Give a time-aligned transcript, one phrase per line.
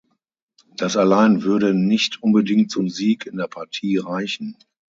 [0.77, 4.57] Das allein würde nicht unbedingt zum Sieg in der Partie reichen.